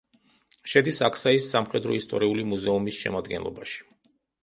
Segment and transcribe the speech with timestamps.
[0.73, 3.83] შედის აქსაის სამხედრო-ისტორიული მუზეუმის შემადგენლობაში.